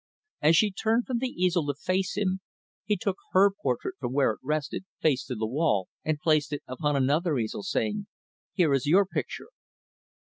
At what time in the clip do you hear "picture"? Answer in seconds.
9.05-9.49